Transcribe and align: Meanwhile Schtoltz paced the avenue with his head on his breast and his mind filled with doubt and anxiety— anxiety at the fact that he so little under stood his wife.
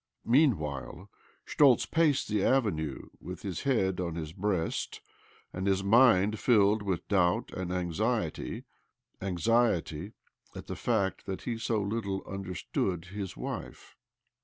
Meanwhile 0.25 1.11
Schtoltz 1.45 1.85
paced 1.85 2.27
the 2.27 2.43
avenue 2.43 3.09
with 3.19 3.43
his 3.43 3.61
head 3.61 3.99
on 3.99 4.15
his 4.15 4.33
breast 4.33 4.99
and 5.53 5.67
his 5.67 5.83
mind 5.83 6.39
filled 6.39 6.81
with 6.81 7.07
doubt 7.07 7.51
and 7.51 7.71
anxiety— 7.71 8.63
anxiety 9.21 10.13
at 10.55 10.65
the 10.65 10.75
fact 10.75 11.27
that 11.27 11.43
he 11.43 11.55
so 11.59 11.79
little 11.79 12.23
under 12.25 12.55
stood 12.55 13.09
his 13.13 13.37
wife. 13.37 13.95